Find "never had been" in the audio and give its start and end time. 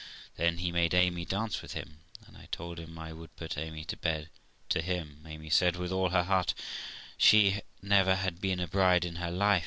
7.83-8.59